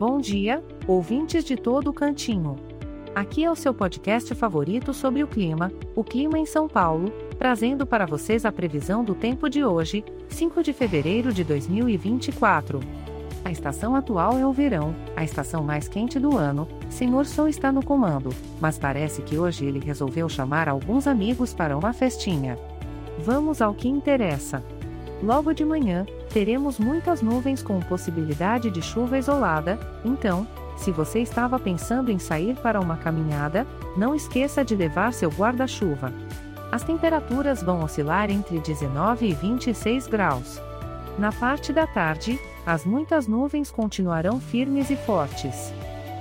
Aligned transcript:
Bom 0.00 0.18
dia, 0.18 0.64
ouvintes 0.86 1.44
de 1.44 1.56
todo 1.56 1.90
o 1.90 1.92
cantinho. 1.92 2.56
Aqui 3.14 3.44
é 3.44 3.50
o 3.50 3.54
seu 3.54 3.74
podcast 3.74 4.34
favorito 4.34 4.94
sobre 4.94 5.22
o 5.22 5.26
clima, 5.26 5.70
o 5.94 6.02
clima 6.02 6.38
em 6.38 6.46
São 6.46 6.66
Paulo, 6.66 7.12
trazendo 7.38 7.86
para 7.86 8.06
vocês 8.06 8.46
a 8.46 8.50
previsão 8.50 9.04
do 9.04 9.14
tempo 9.14 9.50
de 9.50 9.62
hoje, 9.62 10.02
5 10.30 10.62
de 10.62 10.72
fevereiro 10.72 11.34
de 11.34 11.44
2024. 11.44 12.80
A 13.44 13.52
estação 13.52 13.94
atual 13.94 14.38
é 14.38 14.46
o 14.46 14.54
verão, 14.54 14.96
a 15.14 15.22
estação 15.22 15.62
mais 15.62 15.86
quente 15.86 16.18
do 16.18 16.34
ano. 16.34 16.66
Senhor 16.88 17.26
Sol 17.26 17.46
está 17.46 17.70
no 17.70 17.84
comando, 17.84 18.30
mas 18.58 18.78
parece 18.78 19.20
que 19.20 19.36
hoje 19.36 19.66
ele 19.66 19.80
resolveu 19.80 20.30
chamar 20.30 20.66
alguns 20.66 21.06
amigos 21.06 21.52
para 21.52 21.76
uma 21.76 21.92
festinha. 21.92 22.58
Vamos 23.18 23.60
ao 23.60 23.74
que 23.74 23.86
interessa. 23.86 24.64
Logo 25.22 25.52
de 25.52 25.64
manhã, 25.64 26.06
teremos 26.32 26.78
muitas 26.78 27.20
nuvens 27.20 27.62
com 27.62 27.78
possibilidade 27.80 28.70
de 28.70 28.80
chuva 28.80 29.18
isolada, 29.18 29.78
então, 30.04 30.46
se 30.78 30.90
você 30.90 31.20
estava 31.20 31.58
pensando 31.58 32.10
em 32.10 32.18
sair 32.18 32.56
para 32.56 32.80
uma 32.80 32.96
caminhada, 32.96 33.66
não 33.96 34.14
esqueça 34.14 34.64
de 34.64 34.74
levar 34.74 35.12
seu 35.12 35.28
guarda-chuva. 35.28 36.10
As 36.72 36.82
temperaturas 36.82 37.62
vão 37.62 37.84
oscilar 37.84 38.30
entre 38.30 38.58
19 38.60 39.26
e 39.26 39.34
26 39.34 40.06
graus. 40.06 40.58
Na 41.18 41.30
parte 41.30 41.70
da 41.70 41.86
tarde, 41.86 42.40
as 42.64 42.86
muitas 42.86 43.26
nuvens 43.26 43.70
continuarão 43.70 44.40
firmes 44.40 44.88
e 44.88 44.96
fortes. 44.96 45.70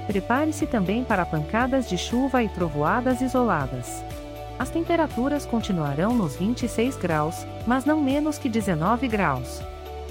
Prepare-se 0.07 0.65
também 0.65 1.05
para 1.05 1.25
pancadas 1.25 1.87
de 1.87 1.97
chuva 1.97 2.43
e 2.43 2.49
trovoadas 2.49 3.21
isoladas. 3.21 4.03
As 4.59 4.69
temperaturas 4.69 5.45
continuarão 5.45 6.13
nos 6.13 6.35
26 6.35 6.97
graus, 6.97 7.47
mas 7.65 7.85
não 7.85 8.01
menos 8.01 8.37
que 8.37 8.49
19 8.49 9.07
graus. 9.07 9.61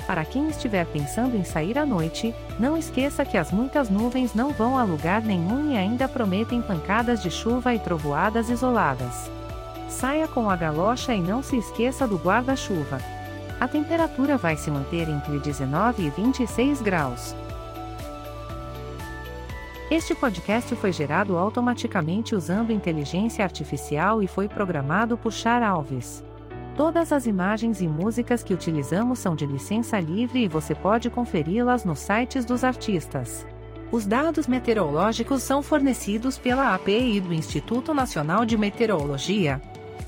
Para 0.07 0.24
quem 0.24 0.48
estiver 0.48 0.87
pensando 0.87 1.37
em 1.37 1.45
sair 1.45 1.77
à 1.77 1.85
noite, 1.85 2.35
não 2.59 2.74
esqueça 2.74 3.26
que 3.26 3.37
as 3.37 3.52
muitas 3.52 3.91
nuvens 3.91 4.35
não 4.35 4.51
vão 4.51 4.79
a 4.79 4.85
lugar 4.85 5.21
nenhum 5.21 5.71
e 5.71 5.76
ainda 5.76 6.09
prometem 6.09 6.63
pancadas 6.63 7.23
de 7.23 7.30
chuva 7.30 7.74
e 7.74 7.79
trovoadas 7.79 8.49
isoladas. 8.49 9.30
Saia 9.87 10.26
com 10.26 10.49
a 10.49 10.57
galocha 10.57 11.15
e 11.15 11.21
não 11.21 11.43
se 11.43 11.59
esqueça 11.59 12.09
do 12.09 12.16
guarda-chuva. 12.16 12.99
A 13.60 13.69
temperatura 13.69 14.38
vai 14.38 14.57
se 14.57 14.71
manter 14.71 15.10
entre 15.10 15.38
19 15.41 16.07
e 16.07 16.10
26 16.10 16.80
graus. 16.80 17.35
Este 19.91 20.15
podcast 20.15 20.77
foi 20.77 20.93
gerado 20.93 21.39
automaticamente 21.39 22.35
usando 22.35 22.71
inteligência 22.71 23.43
artificial 23.43 24.23
e 24.23 24.27
foi 24.27 24.47
programado 24.47 25.17
por 25.17 25.33
Char 25.33 25.63
Alves. 25.63 26.23
Todas 26.77 27.11
as 27.11 27.27
imagens 27.27 27.81
e 27.81 27.89
músicas 27.89 28.43
que 28.43 28.53
utilizamos 28.53 29.19
são 29.19 29.35
de 29.35 29.47
licença 29.47 29.99
livre 29.99 30.45
e 30.45 30.49
você 30.49 30.75
pode 30.75 31.09
conferi-las 31.09 31.87
nos 31.87 32.01
sites 32.01 32.45
dos 32.45 32.65
artistas. 32.65 33.47
Os 33.91 34.05
dados 34.05 34.47
meteorológicos 34.47 35.43
são 35.43 35.63
fornecidos 35.63 36.37
pela 36.37 36.75
API 36.75 37.19
do 37.19 37.33
Instituto 37.33 37.95
Nacional 37.95 38.45
de 38.45 38.59
Meteorologia. 38.59 39.59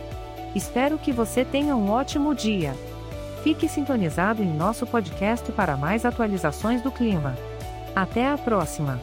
Espero 0.54 0.98
que 0.98 1.12
você 1.12 1.46
tenha 1.46 1.74
um 1.74 1.90
ótimo 1.90 2.34
dia. 2.34 2.74
Fique 3.42 3.66
sintonizado 3.66 4.42
em 4.42 4.52
nosso 4.52 4.86
podcast 4.86 5.50
para 5.52 5.76
mais 5.76 6.04
atualizações 6.04 6.82
do 6.82 6.90
clima. 6.90 7.34
Até 7.96 8.28
a 8.28 8.36
próxima! 8.36 9.00